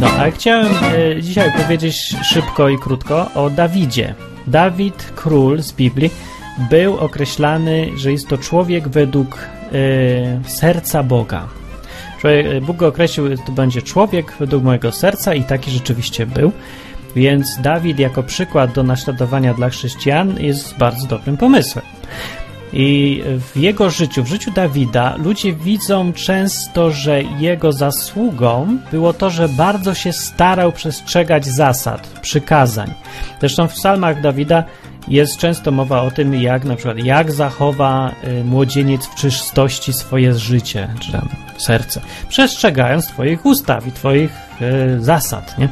No, 0.00 0.06
a 0.06 0.30
chciałem 0.30 0.66
e, 0.66 1.22
dzisiaj 1.22 1.52
powiedzieć 1.52 2.14
szybko 2.24 2.68
i 2.68 2.78
krótko 2.78 3.30
o 3.34 3.50
Dawidzie. 3.50 4.14
Dawid, 4.46 5.12
król 5.14 5.62
z 5.62 5.72
Biblii, 5.72 6.10
był 6.70 6.98
określany, 6.98 7.88
że 7.96 8.12
jest 8.12 8.28
to 8.28 8.38
człowiek 8.38 8.88
według 8.88 9.38
e, 9.38 10.50
serca 10.50 11.02
Boga. 11.02 11.48
Człowiek, 12.20 12.64
Bóg 12.64 12.76
go 12.76 12.86
określił, 12.86 13.38
to 13.38 13.52
będzie 13.52 13.82
człowiek 13.82 14.34
według 14.40 14.64
mojego 14.64 14.92
serca 14.92 15.34
i 15.34 15.44
taki 15.44 15.70
rzeczywiście 15.70 16.26
był. 16.26 16.52
Więc 17.16 17.60
Dawid 17.60 17.98
jako 17.98 18.22
przykład 18.22 18.72
do 18.72 18.82
naśladowania 18.82 19.54
dla 19.54 19.70
chrześcijan 19.70 20.40
jest 20.40 20.78
bardzo 20.78 21.06
dobrym 21.06 21.36
pomysłem. 21.36 21.84
I 22.72 23.22
w 23.54 23.56
jego 23.56 23.90
życiu, 23.90 24.22
w 24.24 24.28
życiu 24.28 24.50
Dawida, 24.50 25.16
ludzie 25.16 25.52
widzą 25.52 26.12
często, 26.12 26.90
że 26.90 27.22
jego 27.22 27.72
zasługą 27.72 28.78
było 28.90 29.12
to, 29.12 29.30
że 29.30 29.48
bardzo 29.48 29.94
się 29.94 30.12
starał 30.12 30.72
przestrzegać 30.72 31.46
zasad, 31.46 32.20
przykazań. 32.22 32.94
Zresztą 33.40 33.68
w 33.68 33.72
psalmach 33.72 34.20
Dawida 34.20 34.64
jest 35.08 35.36
często 35.36 35.70
mowa 35.70 36.02
o 36.02 36.10
tym, 36.10 36.34
jak 36.34 36.64
na 36.64 36.76
przykład, 36.76 36.98
jak 36.98 37.32
zachowa 37.32 38.14
y, 38.24 38.44
młodzieniec 38.44 39.06
w 39.06 39.14
czystości 39.14 39.92
swoje 39.92 40.34
życie, 40.34 40.88
czy 41.00 41.12
tam 41.12 41.28
serce, 41.58 42.00
przestrzegając 42.28 43.06
Twoich 43.06 43.46
ustaw 43.46 43.86
i 43.86 43.92
Twoich 43.92 44.30
y, 44.62 45.04
zasad, 45.04 45.58
nie? 45.58 45.68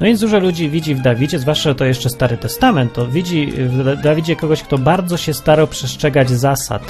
No 0.00 0.06
więc 0.06 0.20
dużo 0.20 0.38
ludzi 0.38 0.70
widzi 0.70 0.94
w 0.94 1.00
Dawidzie, 1.00 1.38
zwłaszcza 1.38 1.74
to 1.74 1.84
jeszcze 1.84 2.10
Stary 2.10 2.36
Testament, 2.36 2.92
to 2.92 3.06
widzi 3.06 3.46
w 3.46 4.02
Dawidzie 4.02 4.36
kogoś, 4.36 4.62
kto 4.62 4.78
bardzo 4.78 5.16
się 5.16 5.34
starał 5.34 5.66
przestrzegać 5.66 6.30
zasad. 6.30 6.82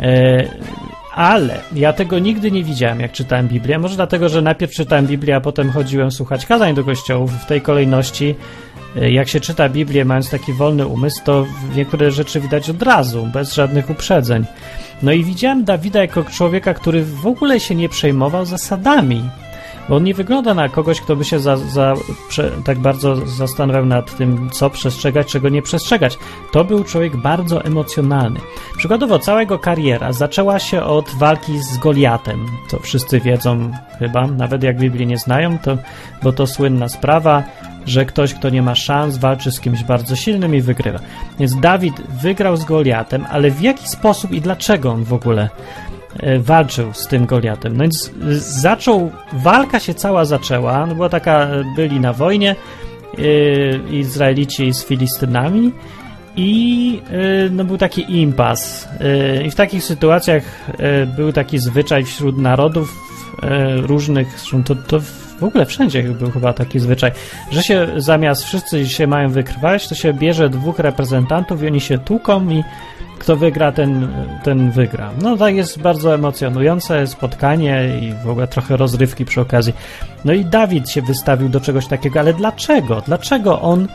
E, 0.00 0.44
ale 1.14 1.60
ja 1.74 1.92
tego 1.92 2.18
nigdy 2.18 2.50
nie 2.50 2.64
widziałem, 2.64 3.00
jak 3.00 3.12
czytałem 3.12 3.48
Biblię. 3.48 3.78
Może 3.78 3.96
dlatego, 3.96 4.28
że 4.28 4.42
najpierw 4.42 4.72
czytałem 4.72 5.06
Biblię, 5.06 5.36
a 5.36 5.40
potem 5.40 5.70
chodziłem 5.70 6.10
słuchać 6.10 6.46
kazań 6.46 6.74
do 6.74 6.84
kościołów 6.84 7.32
w 7.32 7.46
tej 7.46 7.60
kolejności. 7.60 8.34
E, 8.96 9.10
jak 9.10 9.28
się 9.28 9.40
czyta 9.40 9.68
Biblię, 9.68 10.04
mając 10.04 10.30
taki 10.30 10.52
wolny 10.52 10.86
umysł, 10.86 11.24
to 11.24 11.46
niektóre 11.76 12.10
rzeczy 12.10 12.40
widać 12.40 12.70
od 12.70 12.82
razu, 12.82 13.28
bez 13.32 13.54
żadnych 13.54 13.90
uprzedzeń. 13.90 14.44
No 15.02 15.12
i 15.12 15.24
widziałem 15.24 15.64
Dawida 15.64 16.00
jako 16.00 16.24
człowieka, 16.24 16.74
który 16.74 17.04
w 17.04 17.26
ogóle 17.26 17.60
się 17.60 17.74
nie 17.74 17.88
przejmował 17.88 18.44
zasadami. 18.44 19.22
Bo 19.88 19.96
on 19.96 20.04
nie 20.04 20.14
wygląda 20.14 20.54
na 20.54 20.68
kogoś, 20.68 21.00
kto 21.00 21.16
by 21.16 21.24
się 21.24 21.40
za, 21.40 21.56
za, 21.56 21.94
prze, 22.28 22.50
tak 22.64 22.78
bardzo 22.78 23.16
zastanawiał 23.26 23.86
nad 23.86 24.16
tym, 24.16 24.50
co 24.50 24.70
przestrzegać, 24.70 25.26
czego 25.26 25.48
nie 25.48 25.62
przestrzegać. 25.62 26.18
To 26.52 26.64
był 26.64 26.84
człowiek 26.84 27.16
bardzo 27.16 27.64
emocjonalny. 27.64 28.40
Przykładowo, 28.76 29.18
cała 29.18 29.40
jego 29.40 29.58
kariera 29.58 30.12
zaczęła 30.12 30.58
się 30.58 30.82
od 30.82 31.10
walki 31.10 31.58
z 31.58 31.78
Goliatem. 31.78 32.46
To 32.70 32.78
wszyscy 32.78 33.20
wiedzą 33.20 33.70
chyba, 33.98 34.26
nawet 34.26 34.62
jak 34.62 34.78
Biblii 34.78 35.06
nie 35.06 35.18
znają, 35.18 35.58
to, 35.58 35.76
bo 36.22 36.32
to 36.32 36.46
słynna 36.46 36.88
sprawa, 36.88 37.42
że 37.86 38.04
ktoś, 38.06 38.34
kto 38.34 38.50
nie 38.50 38.62
ma 38.62 38.74
szans, 38.74 39.18
walczy 39.18 39.52
z 39.52 39.60
kimś 39.60 39.84
bardzo 39.84 40.16
silnym 40.16 40.54
i 40.54 40.60
wygrywa. 40.60 40.98
Więc 41.38 41.60
Dawid 41.60 42.00
wygrał 42.22 42.56
z 42.56 42.64
Goliatem, 42.64 43.26
ale 43.30 43.50
w 43.50 43.60
jaki 43.60 43.88
sposób 43.88 44.32
i 44.32 44.40
dlaczego 44.40 44.92
on 44.92 45.04
w 45.04 45.12
ogóle 45.12 45.48
walczył 46.38 46.92
z 46.92 47.06
tym 47.06 47.26
Goliatem. 47.26 47.76
No 47.76 47.82
więc 47.82 48.12
e, 48.22 48.34
zaczął, 48.38 49.10
walka 49.32 49.80
się 49.80 49.94
cała 49.94 50.24
zaczęła, 50.24 50.86
no 50.86 50.94
była 50.94 51.08
taka, 51.08 51.40
e, 51.40 51.64
byli 51.76 52.00
na 52.00 52.12
wojnie 52.12 52.56
Izraelici 53.90 54.72
z 54.72 54.84
Filistynami 54.84 55.72
i 56.36 57.02
no, 57.50 57.64
był 57.64 57.78
taki 57.78 58.20
impas. 58.20 58.88
I 59.44 59.50
w 59.50 59.54
takich 59.54 59.84
sytuacjach 59.84 60.42
był 61.16 61.32
taki 61.32 61.58
zwyczaj 61.58 62.04
wśród 62.04 62.38
narodów 62.38 62.94
różnych, 63.82 64.40
to, 64.64 64.74
to 64.74 65.00
w 65.40 65.44
ogóle 65.44 65.66
wszędzie 65.66 66.02
był 66.02 66.30
chyba 66.30 66.52
taki 66.52 66.80
zwyczaj, 66.80 67.10
że 67.50 67.62
się 67.62 67.86
zamiast 67.96 68.44
wszyscy 68.44 68.88
się 68.88 69.06
mają 69.06 69.28
wykrwać, 69.28 69.88
to 69.88 69.94
się 69.94 70.12
bierze 70.12 70.50
dwóch 70.50 70.78
reprezentantów 70.78 71.62
i 71.62 71.66
oni 71.66 71.80
się 71.80 71.98
tłuką 71.98 72.50
i 72.50 72.64
kto 73.18 73.36
wygra, 73.36 73.72
ten, 73.72 74.08
ten 74.42 74.70
wygra. 74.70 75.10
No 75.22 75.36
tak 75.36 75.54
jest 75.54 75.80
bardzo 75.80 76.14
emocjonujące 76.14 77.06
spotkanie 77.06 77.98
i 78.02 78.14
w 78.24 78.30
ogóle 78.30 78.48
trochę 78.48 78.76
rozrywki 78.76 79.24
przy 79.24 79.40
okazji. 79.40 79.72
No 80.24 80.32
i 80.32 80.44
Dawid 80.44 80.90
się 80.90 81.02
wystawił 81.02 81.48
do 81.48 81.60
czegoś 81.60 81.86
takiego, 81.86 82.20
ale 82.20 82.34
dlaczego? 82.34 83.02
Dlaczego 83.06 83.60
on 83.60 83.88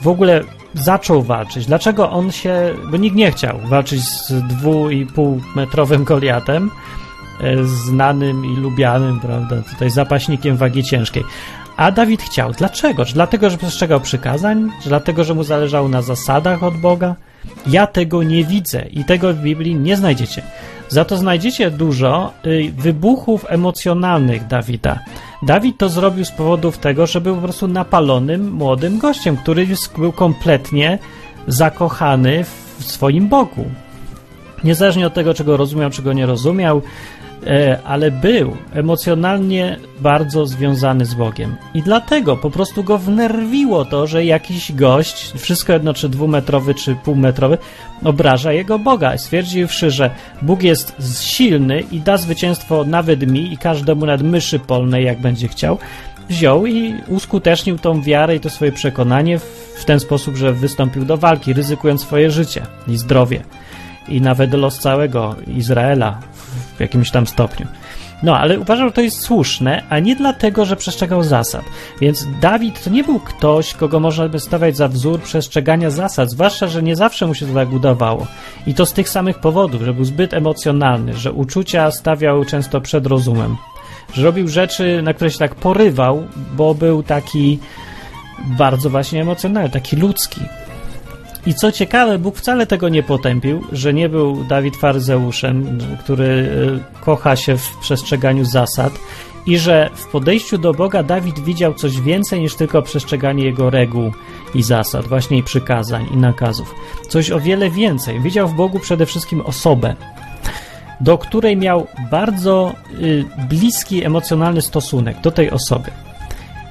w 0.00 0.08
ogóle 0.08 0.40
zaczął 0.74 1.22
walczyć? 1.22 1.66
Dlaczego 1.66 2.10
on 2.10 2.32
się, 2.32 2.74
bo 2.90 2.96
nikt 2.96 3.16
nie 3.16 3.32
chciał 3.32 3.58
walczyć 3.64 4.00
z 4.00 4.32
dwu 4.32 4.90
i 4.90 5.06
pół 5.06 5.40
metrowym 5.56 6.04
Goliatem, 6.04 6.70
e, 7.40 7.64
znanym 7.64 8.44
i 8.44 8.56
lubianym, 8.56 9.20
prawda, 9.20 9.56
tutaj 9.70 9.90
zapaśnikiem 9.90 10.56
wagi 10.56 10.84
ciężkiej. 10.84 11.24
A 11.76 11.90
Dawid 11.90 12.22
chciał. 12.22 12.52
Dlaczego? 12.52 13.04
Czy 13.04 13.14
dlatego, 13.14 13.50
że 13.50 13.58
przestrzegał 13.58 14.00
przykazań? 14.00 14.70
Czy 14.82 14.88
dlatego, 14.88 15.24
że 15.24 15.34
mu 15.34 15.42
zależało 15.42 15.88
na 15.88 16.02
zasadach 16.02 16.62
od 16.62 16.76
Boga? 16.76 17.14
Ja 17.66 17.86
tego 17.86 18.22
nie 18.22 18.44
widzę 18.44 18.84
i 18.90 19.04
tego 19.04 19.34
w 19.34 19.36
Biblii 19.36 19.74
nie 19.74 19.96
znajdziecie. 19.96 20.42
Za 20.88 21.04
to 21.04 21.16
znajdziecie 21.16 21.70
dużo 21.70 22.32
y, 22.46 22.72
wybuchów 22.76 23.46
emocjonalnych 23.48 24.46
Dawida. 24.46 24.98
Dawid 25.42 25.78
to 25.78 25.88
zrobił 25.88 26.24
z 26.24 26.30
powodów 26.30 26.78
tego, 26.78 27.06
że 27.06 27.20
był 27.20 27.34
po 27.34 27.42
prostu 27.42 27.68
napalonym 27.68 28.52
młodym 28.52 28.98
gościem, 28.98 29.36
który 29.36 29.66
był 29.98 30.12
kompletnie 30.12 30.98
zakochany 31.46 32.44
w 32.78 32.84
swoim 32.84 33.28
Bogu. 33.28 33.64
Niezależnie 34.64 35.06
od 35.06 35.14
tego, 35.14 35.34
czego 35.34 35.56
rozumiał, 35.56 35.90
czego 35.90 36.12
nie 36.12 36.26
rozumiał, 36.26 36.82
ale 37.84 38.10
był 38.10 38.56
emocjonalnie 38.72 39.76
bardzo 40.00 40.46
związany 40.46 41.06
z 41.06 41.14
Bogiem. 41.14 41.56
I 41.74 41.82
dlatego 41.82 42.36
po 42.36 42.50
prostu 42.50 42.84
go 42.84 42.98
wnerwiło 42.98 43.84
to, 43.84 44.06
że 44.06 44.24
jakiś 44.24 44.72
gość, 44.72 45.32
wszystko 45.36 45.72
jedno 45.72 45.94
czy 45.94 46.08
dwumetrowy, 46.08 46.74
czy 46.74 46.94
półmetrowy, 46.94 47.58
obraża 48.04 48.52
jego 48.52 48.78
Boga, 48.78 49.18
stwierdziwszy, 49.18 49.90
że 49.90 50.10
Bóg 50.42 50.62
jest 50.62 50.96
silny 51.22 51.80
i 51.80 52.00
da 52.00 52.16
zwycięstwo 52.16 52.84
nawet 52.84 53.30
mi 53.30 53.52
i 53.52 53.58
każdemu 53.58 54.06
nad 54.06 54.22
myszy 54.22 54.58
polnej, 54.58 55.04
jak 55.04 55.20
będzie 55.20 55.48
chciał, 55.48 55.78
wziął 56.28 56.66
i 56.66 56.94
uskutecznił 57.08 57.78
tą 57.78 58.02
wiarę 58.02 58.36
i 58.36 58.40
to 58.40 58.50
swoje 58.50 58.72
przekonanie 58.72 59.38
w 59.76 59.84
ten 59.84 60.00
sposób, 60.00 60.36
że 60.36 60.52
wystąpił 60.52 61.04
do 61.04 61.16
walki, 61.16 61.52
ryzykując 61.52 62.00
swoje 62.00 62.30
życie 62.30 62.62
i 62.88 62.96
zdrowie 62.96 63.42
i 64.08 64.20
nawet 64.20 64.54
los 64.54 64.78
całego 64.78 65.36
Izraela 65.56 66.20
w 66.76 66.80
jakimś 66.80 67.10
tam 67.10 67.26
stopniu. 67.26 67.66
No, 68.22 68.38
ale 68.38 68.60
uważał, 68.60 68.88
że 68.88 68.92
to 68.92 69.00
jest 69.00 69.20
słuszne, 69.20 69.82
a 69.88 69.98
nie 69.98 70.16
dlatego, 70.16 70.64
że 70.64 70.76
przestrzegał 70.76 71.22
zasad. 71.22 71.64
Więc 72.00 72.26
Dawid 72.40 72.84
to 72.84 72.90
nie 72.90 73.04
był 73.04 73.20
ktoś, 73.20 73.74
kogo 73.74 74.00
można 74.00 74.28
by 74.28 74.40
stawiać 74.40 74.76
za 74.76 74.88
wzór 74.88 75.20
przestrzegania 75.20 75.90
zasad, 75.90 76.30
zwłaszcza, 76.30 76.68
że 76.68 76.82
nie 76.82 76.96
zawsze 76.96 77.26
mu 77.26 77.34
się 77.34 77.46
to 77.46 77.54
tak 77.54 77.72
udawało. 77.72 78.26
I 78.66 78.74
to 78.74 78.86
z 78.86 78.92
tych 78.92 79.08
samych 79.08 79.38
powodów, 79.38 79.82
że 79.82 79.94
był 79.94 80.04
zbyt 80.04 80.34
emocjonalny, 80.34 81.14
że 81.14 81.32
uczucia 81.32 81.90
stawiał 81.90 82.44
często 82.44 82.80
przed 82.80 83.06
rozumem, 83.06 83.56
że 84.14 84.22
robił 84.22 84.48
rzeczy, 84.48 85.00
na 85.02 85.14
które 85.14 85.30
się 85.30 85.38
tak 85.38 85.54
porywał, 85.54 86.26
bo 86.56 86.74
był 86.74 87.02
taki 87.02 87.58
bardzo 88.46 88.90
właśnie 88.90 89.22
emocjonalny, 89.22 89.70
taki 89.70 89.96
ludzki. 89.96 90.40
I 91.46 91.54
co 91.54 91.72
ciekawe, 91.72 92.18
Bóg 92.18 92.36
wcale 92.36 92.66
tego 92.66 92.88
nie 92.88 93.02
potępił, 93.02 93.64
że 93.72 93.94
nie 93.94 94.08
był 94.08 94.44
Dawid 94.44 94.76
faryzeuszem, 94.76 95.78
który 96.00 96.48
e, 97.00 97.04
kocha 97.04 97.36
się 97.36 97.56
w 97.56 97.76
przestrzeganiu 97.76 98.44
zasad 98.44 98.92
i 99.46 99.58
że 99.58 99.90
w 99.94 100.06
podejściu 100.06 100.58
do 100.58 100.74
Boga 100.74 101.02
Dawid 101.02 101.40
widział 101.40 101.74
coś 101.74 102.00
więcej 102.00 102.40
niż 102.40 102.54
tylko 102.54 102.82
przestrzeganie 102.82 103.44
jego 103.44 103.70
reguł 103.70 104.12
i 104.54 104.62
zasad, 104.62 105.06
właśnie 105.06 105.38
i 105.38 105.42
przykazań 105.42 106.06
i 106.14 106.16
nakazów. 106.16 106.74
Coś 107.08 107.30
o 107.30 107.40
wiele 107.40 107.70
więcej. 107.70 108.20
Widział 108.20 108.48
w 108.48 108.54
Bogu 108.54 108.78
przede 108.78 109.06
wszystkim 109.06 109.40
osobę, 109.40 109.94
do 111.00 111.18
której 111.18 111.56
miał 111.56 111.86
bardzo 112.10 112.74
y, 113.02 113.24
bliski 113.48 114.04
emocjonalny 114.04 114.62
stosunek 114.62 115.20
do 115.20 115.30
tej 115.30 115.50
osoby. 115.50 115.90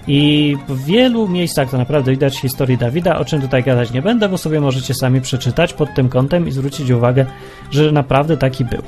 I 0.08 0.56
w 0.68 0.86
wielu 0.86 1.28
miejscach 1.28 1.70
to 1.70 1.78
naprawdę 1.78 2.12
widać 2.12 2.40
historii 2.40 2.78
Dawida, 2.78 3.18
o 3.18 3.26
czym 3.26 3.42
tutaj 3.42 3.64
gadać 3.64 3.92
nie 3.92 4.02
będę, 4.02 4.30
bo 4.30 4.38
sobie 4.38 4.62
możecie 4.62 4.94
sami 4.94 5.22
przeczytać 5.22 5.74
pod 5.74 5.94
tym 5.94 6.10
kątem 6.10 6.48
i 6.48 6.52
zwrócić 6.52 6.90
uwagę, 6.90 7.26
że 7.72 7.92
naprawdę 7.92 8.38
taki 8.38 8.66
był. 8.66 8.82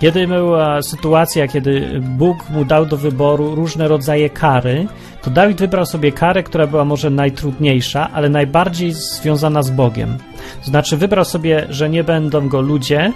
Kiedy 0.00 0.26
była 0.26 0.82
sytuacja, 0.82 1.48
kiedy 1.48 2.00
Bóg 2.00 2.50
mu 2.50 2.64
dał 2.64 2.86
do 2.86 2.96
wyboru 2.96 3.54
różne 3.54 3.88
rodzaje 3.88 4.30
kary, 4.30 4.86
to 5.22 5.30
Dawid 5.30 5.58
wybrał 5.58 5.86
sobie 5.86 6.12
karę, 6.12 6.42
która 6.42 6.66
była 6.66 6.84
może 6.84 7.10
najtrudniejsza, 7.10 8.10
ale 8.12 8.28
najbardziej 8.28 8.92
związana 8.92 9.62
z 9.62 9.70
Bogiem. 9.70 10.18
To 10.60 10.66
znaczy, 10.66 10.96
wybrał 10.96 11.24
sobie, 11.24 11.66
że 11.70 11.90
nie 11.90 12.04
będą 12.04 12.48
go 12.48 12.60
ludzie 12.60 13.12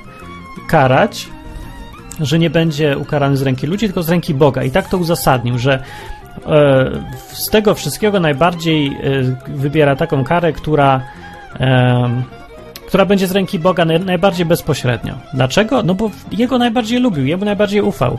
karać, 0.68 1.28
że 2.20 2.38
nie 2.38 2.50
będzie 2.50 2.98
ukarany 2.98 3.36
z 3.36 3.42
ręki 3.42 3.66
ludzi, 3.66 3.86
tylko 3.86 4.02
z 4.02 4.08
ręki 4.08 4.34
Boga. 4.34 4.62
I 4.62 4.70
tak 4.70 4.88
to 4.88 4.98
uzasadnił, 4.98 5.58
że 5.58 5.82
z 7.32 7.50
tego 7.50 7.74
wszystkiego 7.74 8.20
najbardziej 8.20 8.86
e, 8.86 8.92
wybiera 9.48 9.96
taką 9.96 10.24
karę, 10.24 10.52
która, 10.52 11.00
która 12.86 13.04
będzie 13.04 13.26
z 13.26 13.32
ręki 13.32 13.58
Boga 13.58 13.84
najbardziej 13.84 14.46
bezpośrednio. 14.46 15.14
Dlaczego? 15.34 15.82
No 15.82 15.94
bo 15.94 16.10
jego 16.32 16.58
najbardziej 16.58 17.00
lubił, 17.00 17.26
jemu 17.26 17.44
najbardziej 17.44 17.80
ufał. 17.80 18.18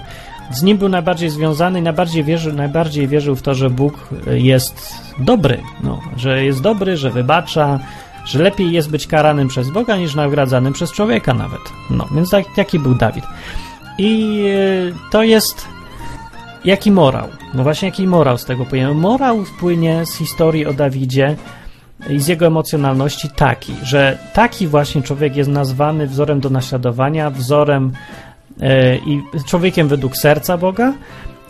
z 0.51 0.63
nim 0.63 0.77
był 0.77 0.89
najbardziej 0.89 1.29
związany 1.29 1.79
i 1.79 1.81
najbardziej 1.81 2.23
wierzył, 2.23 2.53
najbardziej 2.53 3.07
wierzył 3.07 3.35
w 3.35 3.41
to, 3.41 3.55
że 3.55 3.69
Bóg 3.69 4.09
jest 4.27 4.93
dobry, 5.19 5.61
no, 5.83 6.01
że 6.17 6.45
jest 6.45 6.61
dobry, 6.61 6.97
że 6.97 7.09
wybacza, 7.09 7.79
że 8.25 8.43
lepiej 8.43 8.71
jest 8.71 8.89
być 8.89 9.07
karanym 9.07 9.47
przez 9.47 9.69
Boga 9.69 9.97
niż 9.97 10.15
nagradzanym 10.15 10.73
przez 10.73 10.91
człowieka 10.91 11.33
nawet. 11.33 11.61
No, 11.89 12.07
więc 12.15 12.29
tak, 12.29 12.45
taki 12.55 12.79
był 12.79 12.95
Dawid. 12.95 13.25
I 13.97 14.43
e, 14.49 15.09
to 15.11 15.23
jest 15.23 15.67
jaki 16.65 16.91
morał? 16.91 17.27
No 17.53 17.63
właśnie 17.63 17.87
jaki 17.87 18.07
morał 18.07 18.37
z 18.37 18.45
tego 18.45 18.65
płynie? 18.65 18.87
Morał 18.87 19.43
płynie 19.59 20.05
z 20.05 20.15
historii 20.15 20.65
o 20.65 20.73
Dawidzie 20.73 21.35
i 22.09 22.19
z 22.19 22.27
jego 22.27 22.47
emocjonalności 22.47 23.29
taki, 23.35 23.73
że 23.83 24.17
taki 24.33 24.67
właśnie 24.67 25.01
człowiek 25.01 25.35
jest 25.35 25.49
nazwany 25.49 26.07
wzorem 26.07 26.39
do 26.39 26.49
naśladowania, 26.49 27.29
wzorem 27.29 27.91
e, 28.61 28.95
i 28.97 29.21
człowiekiem 29.47 29.87
według 29.87 30.17
serca 30.17 30.57
Boga, 30.57 30.93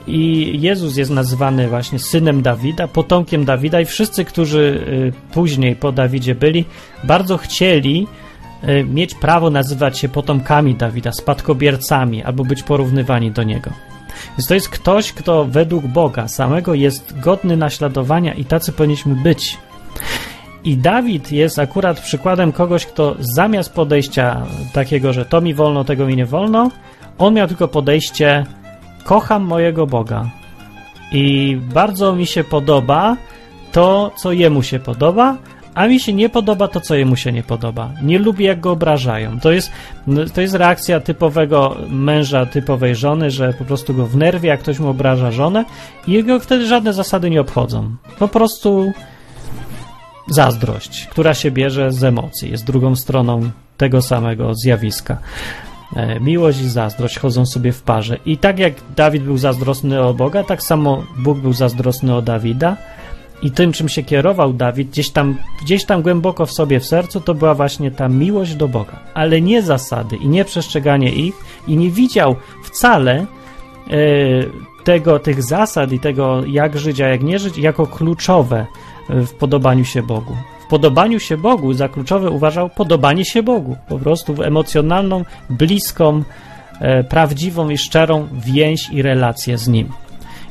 i 0.07 0.51
Jezus 0.61 0.97
jest 0.97 1.11
nazywany 1.11 1.67
właśnie 1.67 1.99
synem 1.99 2.41
Dawida, 2.41 2.87
potomkiem 2.87 3.45
Dawida, 3.45 3.81
i 3.81 3.85
wszyscy, 3.85 4.25
którzy 4.25 4.59
y, 4.87 5.33
później 5.33 5.75
po 5.75 5.91
Dawidzie 5.91 6.35
byli, 6.35 6.65
bardzo 7.03 7.37
chcieli 7.37 8.07
y, 8.63 8.83
mieć 8.83 9.15
prawo 9.15 9.49
nazywać 9.49 9.99
się 9.99 10.09
potomkami 10.09 10.75
Dawida, 10.75 11.11
spadkobiercami, 11.11 12.23
albo 12.23 12.45
być 12.45 12.63
porównywani 12.63 13.31
do 13.31 13.43
niego. 13.43 13.90
Więc 14.37 14.47
to 14.47 14.53
jest 14.53 14.69
ktoś, 14.69 15.13
kto 15.13 15.45
według 15.45 15.85
Boga 15.85 16.27
samego 16.27 16.73
jest 16.73 17.19
godny 17.19 17.57
naśladowania 17.57 18.33
i 18.33 18.45
tacy 18.45 18.71
powinniśmy 18.71 19.15
być. 19.15 19.57
I 20.63 20.77
Dawid 20.77 21.31
jest 21.31 21.59
akurat 21.59 21.99
przykładem 21.99 22.51
kogoś, 22.51 22.85
kto 22.85 23.15
zamiast 23.19 23.73
podejścia 23.73 24.45
takiego, 24.73 25.13
że 25.13 25.25
to 25.25 25.41
mi 25.41 25.53
wolno, 25.53 25.83
tego 25.83 26.05
mi 26.05 26.15
nie 26.15 26.25
wolno, 26.25 26.71
on 27.17 27.33
miał 27.33 27.47
tylko 27.47 27.67
podejście 27.67 28.45
kocham 29.03 29.43
mojego 29.43 29.87
Boga 29.87 30.29
i 31.11 31.57
bardzo 31.73 32.15
mi 32.15 32.25
się 32.25 32.43
podoba 32.43 33.17
to, 33.71 34.11
co 34.15 34.31
jemu 34.31 34.63
się 34.63 34.79
podoba, 34.79 35.37
a 35.75 35.88
mi 35.88 36.00
się 36.00 36.13
nie 36.13 36.29
podoba 36.29 36.68
to, 36.68 36.81
co 36.81 36.95
jemu 36.95 37.15
się 37.15 37.31
nie 37.31 37.44
podoba. 37.44 37.91
Nie 38.03 38.19
lubię, 38.19 38.45
jak 38.45 38.59
go 38.59 38.71
obrażają. 38.71 39.39
To 39.39 39.51
jest, 39.51 39.71
to 40.33 40.41
jest 40.41 40.53
reakcja 40.53 41.00
typowego 41.00 41.77
męża, 41.89 42.45
typowej 42.45 42.95
żony, 42.95 43.31
że 43.31 43.53
po 43.53 43.65
prostu 43.65 43.94
go 43.94 44.06
wnerwia, 44.06 44.50
jak 44.50 44.59
ktoś 44.59 44.79
mu 44.79 44.89
obraża 44.89 45.31
żonę 45.31 45.65
i 46.07 46.12
jego 46.12 46.39
wtedy 46.39 46.68
żadne 46.68 46.94
zasady 46.94 47.29
nie 47.29 47.41
obchodzą. 47.41 47.95
Po 48.19 48.27
prostu 48.27 48.91
zazdrość, 50.27 51.07
która 51.07 51.33
się 51.33 51.51
bierze 51.51 51.91
z 51.91 52.03
emocji, 52.03 52.51
jest 52.51 52.65
drugą 52.65 52.95
stroną 52.95 53.50
tego 53.77 54.01
samego 54.01 54.56
zjawiska. 54.56 55.17
E, 55.95 56.19
miłość 56.19 56.59
i 56.59 56.69
zazdrość 56.69 57.19
chodzą 57.19 57.45
sobie 57.45 57.71
w 57.71 57.81
parze. 57.81 58.17
I 58.25 58.38
tak 58.38 58.59
jak 58.59 58.74
Dawid 58.95 59.24
był 59.24 59.38
zazdrosny 59.38 60.01
o 60.01 60.13
Boga, 60.13 60.44
tak 60.44 60.63
samo 60.63 61.03
Bóg 61.17 61.38
był 61.38 61.53
zazdrosny 61.53 62.15
o 62.15 62.21
Dawida. 62.21 62.77
I 63.41 63.51
tym, 63.51 63.71
czym 63.71 63.89
się 63.89 64.03
kierował 64.03 64.53
Dawid, 64.53 64.89
gdzieś 64.89 65.09
tam, 65.09 65.38
gdzieś 65.61 65.85
tam 65.85 66.01
głęboko 66.01 66.45
w 66.45 66.51
sobie, 66.51 66.79
w 66.79 66.85
sercu, 66.85 67.21
to 67.21 67.33
była 67.33 67.55
właśnie 67.55 67.91
ta 67.91 68.07
miłość 68.07 68.55
do 68.55 68.67
Boga. 68.67 68.99
Ale 69.13 69.41
nie 69.41 69.61
zasady 69.61 70.15
i 70.15 70.27
nie 70.27 70.45
przestrzeganie 70.45 71.11
ich, 71.11 71.35
i 71.67 71.77
nie 71.77 71.89
widział 71.89 72.35
wcale 72.63 73.15
e, 73.15 73.25
tego, 74.83 75.19
tych 75.19 75.43
zasad 75.43 75.91
i 75.91 75.99
tego, 75.99 76.45
jak 76.45 76.77
żyć, 76.77 77.01
a 77.01 77.07
jak 77.07 77.23
nie 77.23 77.39
żyć, 77.39 77.57
jako 77.57 77.88
kluczowe 77.88 78.65
w 79.09 79.33
podobaniu 79.33 79.85
się 79.85 80.03
Bogu 80.03 80.35
podobaniu 80.71 81.19
się 81.19 81.38
Bogu 81.38 81.73
za 81.73 81.89
kluczowe 81.89 82.29
uważał 82.29 82.69
podobanie 82.69 83.25
się 83.25 83.43
Bogu. 83.43 83.75
Po 83.89 83.99
prostu 83.99 84.43
emocjonalną, 84.43 85.25
bliską, 85.49 86.23
e, 86.79 87.03
prawdziwą 87.03 87.69
i 87.69 87.77
szczerą 87.77 88.27
więź 88.33 88.89
i 88.91 89.01
relację 89.01 89.57
z 89.57 89.67
Nim. 89.67 89.89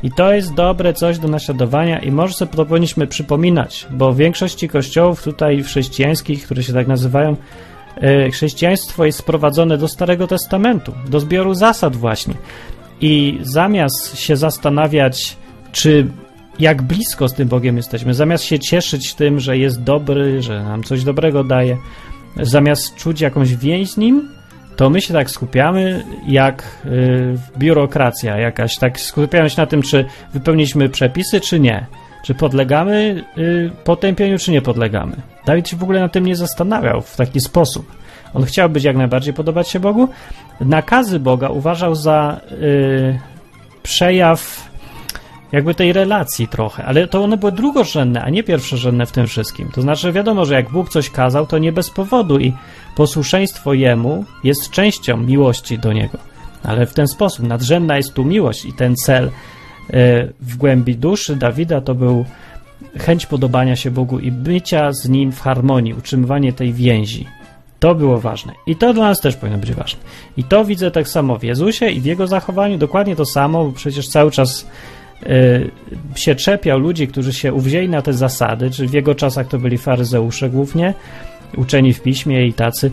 I 0.02 0.11
to 0.11 0.32
jest 0.32 0.55
dobre 0.55 0.94
coś 0.94 1.19
do 1.19 1.29
naśladowania 1.29 1.99
i 1.99 2.11
może 2.11 2.35
sobie 2.35 2.52
powinniśmy 2.52 3.06
przypominać, 3.06 3.87
bo 3.91 4.12
w 4.12 4.17
większości 4.17 4.69
kościołów 4.69 5.23
tutaj 5.23 5.62
chrześcijańskich, 5.62 6.44
które 6.44 6.62
się 6.62 6.73
tak 6.73 6.87
nazywają, 6.87 7.37
e, 7.97 8.31
chrześcijaństwo 8.31 9.05
jest 9.05 9.19
sprowadzone 9.19 9.79
do 9.79 9.88
Starego 9.88 10.26
Testamentu, 10.26 10.93
do 11.08 11.20
zbioru 11.20 11.55
zasad 11.55 11.97
właśnie. 11.97 12.35
I 13.00 13.38
zamiast 13.43 14.19
się 14.19 14.37
zastanawiać, 14.37 15.37
czy 15.73 16.06
jak 16.58 16.82
blisko 16.82 17.29
z 17.29 17.35
tym 17.35 17.49
Bogiem 17.49 17.76
jesteśmy. 17.76 18.14
Zamiast 18.14 18.44
się 18.44 18.58
cieszyć 18.58 19.14
tym, 19.14 19.41
że 19.41 19.58
jest 19.58 19.82
dobry, 19.82 20.43
że 20.43 20.64
nam 20.64 20.82
coś 20.82 21.05
dobrego 21.05 21.44
daje, 21.44 21.76
zamiast 22.37 22.94
czuć 22.94 23.20
jakąś 23.20 23.56
więź 23.56 23.91
z 23.91 23.97
nim, 23.97 24.29
to 24.80 24.90
my 24.90 25.00
się 25.00 25.14
tak 25.14 25.30
skupiamy 25.30 26.04
jak 26.26 26.62
y, 26.84 27.34
biurokracja 27.58 28.38
jakaś. 28.38 28.76
Tak 28.76 29.00
skupiamy 29.00 29.50
się 29.50 29.60
na 29.60 29.66
tym, 29.66 29.82
czy 29.82 30.04
wypełniliśmy 30.32 30.88
przepisy, 30.88 31.40
czy 31.40 31.60
nie. 31.60 31.86
Czy 32.24 32.34
podlegamy 32.34 33.24
y, 33.38 33.70
potępieniu, 33.84 34.38
czy 34.38 34.50
nie 34.50 34.62
podlegamy. 34.62 35.16
Dawid 35.46 35.68
się 35.68 35.76
w 35.76 35.82
ogóle 35.82 36.00
na 36.00 36.08
tym 36.08 36.26
nie 36.26 36.36
zastanawiał 36.36 37.00
w 37.00 37.16
taki 37.16 37.40
sposób. 37.40 37.92
On 38.34 38.44
chciał 38.44 38.70
być 38.70 38.84
jak 38.84 38.96
najbardziej 38.96 39.34
podobać 39.34 39.68
się 39.68 39.80
Bogu. 39.80 40.08
Nakazy 40.60 41.20
Boga 41.20 41.48
uważał 41.48 41.94
za 41.94 42.40
y, 42.52 43.18
przejaw 43.82 44.69
jakby 45.52 45.75
tej 45.75 45.93
relacji 45.93 46.49
trochę, 46.49 46.85
ale 46.85 47.08
to 47.08 47.25
one 47.25 47.37
były 47.37 47.52
drugorzędne, 47.52 48.23
a 48.23 48.31
nie 48.31 48.43
pierwszorzędne 48.43 49.06
w 49.06 49.12
tym 49.12 49.26
wszystkim. 49.26 49.69
To 49.75 49.82
znaczy, 49.82 50.12
wiadomo, 50.12 50.44
że 50.44 50.55
jak 50.55 50.70
Bóg 50.70 50.88
coś 50.88 51.11
kazał, 51.11 51.47
to 51.47 51.58
nie 51.58 51.73
bez 51.73 51.91
powodu 51.91 52.38
i 52.38 52.52
posłuszeństwo 52.97 53.75
Jemu 53.75 54.25
jest 54.44 54.70
częścią 54.70 55.17
miłości 55.17 55.79
do 55.79 55.93
Niego. 55.93 56.19
Ale 56.62 56.87
w 56.87 56.94
ten 56.94 57.08
sposób 57.08 57.47
nadrzędna 57.47 57.97
jest 57.97 58.14
tu 58.14 58.25
miłość 58.25 58.64
i 58.64 58.73
ten 58.73 58.97
cel 58.97 59.25
e, 59.25 59.31
w 60.41 60.56
głębi 60.56 60.97
duszy 60.97 61.37
Dawida 61.37 61.81
to 61.81 61.94
był 61.94 62.25
chęć 62.99 63.26
podobania 63.26 63.76
się 63.76 63.91
Bogu 63.91 64.19
i 64.19 64.32
bycia 64.32 64.93
z 64.93 65.08
Nim 65.08 65.32
w 65.32 65.41
harmonii, 65.41 65.94
utrzymywanie 65.94 66.52
tej 66.52 66.73
więzi. 66.73 67.26
To 67.81 67.94
było 67.94 68.19
ważne. 68.19 68.52
I 68.67 68.76
to 68.76 68.94
dla 68.94 69.05
nas 69.05 69.20
też 69.20 69.37
powinno 69.37 69.58
być 69.58 69.73
ważne. 69.73 70.00
I 70.37 70.44
to 70.44 70.64
widzę 70.64 70.91
tak 70.91 71.08
samo 71.08 71.38
w 71.38 71.43
Jezusie 71.43 71.88
i 71.88 72.00
w 72.00 72.05
Jego 72.05 72.26
zachowaniu, 72.26 72.79
dokładnie 72.79 73.17
to 73.17 73.25
samo, 73.25 73.64
bo 73.64 73.73
przecież 73.73 74.08
cały 74.08 74.31
czas 74.31 74.67
się 76.14 76.34
czepiał 76.34 76.78
ludzi, 76.78 77.08
którzy 77.08 77.32
się 77.32 77.52
uwzięli 77.52 77.88
na 77.88 78.02
te 78.02 78.12
zasady, 78.12 78.70
czy 78.70 78.87
w 78.87 78.93
jego 78.93 79.14
czasach 79.14 79.49
to 79.49 79.58
byli 79.58 79.78
faryzeusze 79.78 80.50
głównie, 80.50 80.94
uczeni 81.56 81.93
w 81.93 82.02
piśmie 82.02 82.46
i 82.46 82.52
tacy, 82.52 82.90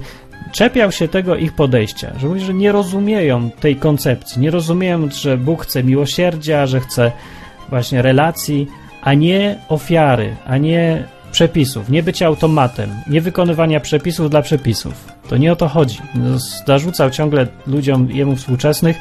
czepiał 0.51 0.91
się 0.91 1.07
tego 1.07 1.35
ich 1.35 1.55
podejścia, 1.55 2.13
że 2.19 2.27
mówi, 2.27 2.39
że 2.39 2.53
nie 2.53 2.71
rozumieją 2.71 3.49
tej 3.59 3.75
koncepcji, 3.75 4.41
nie 4.41 4.51
rozumieją, 4.51 5.09
że 5.11 5.37
Bóg 5.37 5.63
chce 5.63 5.83
miłosierdzia, 5.83 6.67
że 6.67 6.79
chce 6.79 7.11
właśnie 7.69 8.01
relacji, 8.01 8.67
a 9.01 9.13
nie 9.13 9.55
ofiary, 9.69 10.35
a 10.45 10.57
nie 10.57 11.03
przepisów, 11.31 11.89
nie 11.89 12.03
bycia 12.03 12.27
automatem, 12.27 12.89
nie 13.09 13.21
wykonywania 13.21 13.79
przepisów 13.79 14.29
dla 14.29 14.41
przepisów. 14.41 15.07
To 15.29 15.37
nie 15.37 15.51
o 15.51 15.55
to 15.55 15.67
chodzi. 15.67 15.97
Zarzucał 16.65 17.09
ciągle 17.09 17.47
ludziom 17.67 18.11
jemu 18.11 18.35
współczesnych, 18.35 18.97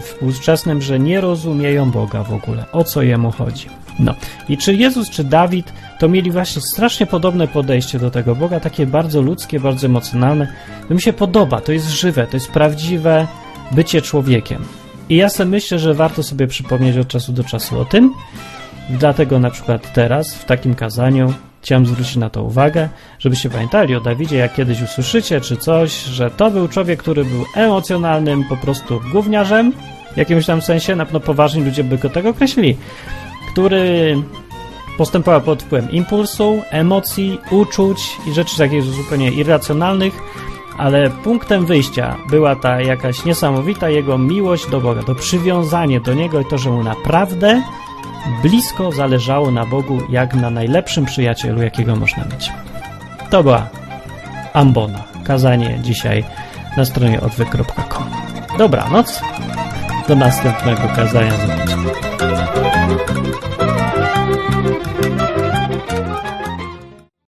współczesnym, 0.00 0.82
że 0.82 0.98
nie 0.98 1.20
rozumieją 1.20 1.90
Boga 1.90 2.22
w 2.22 2.34
ogóle, 2.34 2.64
o 2.72 2.84
co 2.84 3.02
jemu 3.02 3.30
chodzi. 3.30 3.66
No 3.98 4.14
i 4.48 4.56
czy 4.56 4.74
Jezus, 4.74 5.10
czy 5.10 5.24
Dawid 5.24 5.72
to 5.98 6.08
mieli 6.08 6.30
właśnie 6.30 6.62
strasznie 6.62 7.06
podobne 7.06 7.48
podejście 7.48 7.98
do 7.98 8.10
tego 8.10 8.34
Boga, 8.34 8.60
takie 8.60 8.86
bardzo 8.86 9.22
ludzkie, 9.22 9.60
bardzo 9.60 9.86
emocjonalne. 9.86 10.52
To 10.88 10.94
mi 10.94 11.02
się 11.02 11.12
podoba, 11.12 11.60
to 11.60 11.72
jest 11.72 11.88
żywe, 11.88 12.26
to 12.26 12.36
jest 12.36 12.50
prawdziwe 12.50 13.26
bycie 13.72 14.02
człowiekiem. 14.02 14.64
I 15.08 15.16
ja 15.16 15.28
sobie 15.28 15.50
myślę, 15.50 15.78
że 15.78 15.94
warto 15.94 16.22
sobie 16.22 16.46
przypomnieć 16.46 16.96
od 16.96 17.08
czasu 17.08 17.32
do 17.32 17.44
czasu 17.44 17.80
o 17.80 17.84
tym. 17.84 18.14
Dlatego 18.90 19.38
na 19.38 19.50
przykład 19.50 19.92
teraz 19.92 20.34
w 20.34 20.44
takim 20.44 20.74
kazaniu 20.74 21.34
Chciałem 21.66 21.86
zwrócić 21.86 22.16
na 22.16 22.30
to 22.30 22.42
uwagę, 22.42 22.88
żebyście 23.18 23.50
pamiętali 23.50 23.94
o 23.94 24.00
Dawidzie, 24.00 24.36
jak 24.36 24.54
kiedyś 24.54 24.82
usłyszycie 24.82 25.40
czy 25.40 25.56
coś, 25.56 26.04
że 26.04 26.30
to 26.30 26.50
był 26.50 26.68
człowiek, 26.68 27.02
który 27.02 27.24
był 27.24 27.44
emocjonalnym 27.54 28.44
po 28.44 28.56
prostu 28.56 29.00
gówniarzem, 29.12 29.72
w 30.14 30.16
jakimś 30.16 30.46
tam 30.46 30.62
sensie, 30.62 30.96
na 30.96 31.04
pewno 31.04 31.20
poważni 31.20 31.64
ludzie 31.64 31.84
by 31.84 31.98
go 31.98 32.10
tak 32.10 32.26
określili, 32.26 32.76
który 33.52 34.16
postępował 34.98 35.40
pod 35.40 35.62
wpływem 35.62 35.90
impulsu, 35.90 36.62
emocji, 36.70 37.38
uczuć 37.50 38.16
i 38.28 38.32
rzeczy 38.32 38.58
takich 38.58 38.82
zupełnie 38.82 39.30
irracjonalnych, 39.30 40.14
ale 40.78 41.10
punktem 41.10 41.66
wyjścia 41.66 42.16
była 42.30 42.56
ta 42.56 42.80
jakaś 42.80 43.24
niesamowita 43.24 43.88
jego 43.88 44.18
miłość 44.18 44.70
do 44.70 44.80
Boga, 44.80 45.02
to 45.02 45.14
przywiązanie 45.14 46.00
do 46.00 46.14
Niego 46.14 46.40
i 46.40 46.44
to, 46.44 46.58
że 46.58 46.70
mu 46.70 46.82
naprawdę 46.82 47.62
blisko 48.42 48.92
zależało 48.92 49.50
na 49.50 49.66
Bogu 49.66 50.02
jak 50.10 50.34
na 50.34 50.50
najlepszym 50.50 51.04
przyjacielu, 51.04 51.62
jakiego 51.62 51.96
można 51.96 52.24
mieć. 52.24 52.52
To 53.30 53.42
była 53.42 53.68
Ambona. 54.52 55.04
Kazanie 55.24 55.78
dzisiaj 55.82 56.24
na 56.76 56.84
stronie 56.84 57.20
odwyk.com. 57.20 58.04
Dobranoc. 58.58 59.20
Do 60.08 60.16
następnego 60.16 60.82
kazania. 60.96 61.32